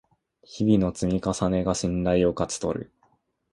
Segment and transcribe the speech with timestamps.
[0.41, 2.91] 日々の積み重ねが信頼を勝ち取る